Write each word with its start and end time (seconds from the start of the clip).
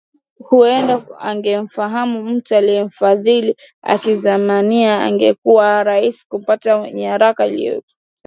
Huenda 0.39 1.05
angemfahamu 1.19 2.23
mtu 2.23 2.55
aliyemfadhili 2.55 3.55
Hakizemana 3.81 4.61
na 4.97 5.09
ingekuwa 5.09 5.83
rahisi 5.83 6.25
kupata 6.29 6.91
nyaraka 6.91 7.45
iliyopotea 7.47 7.97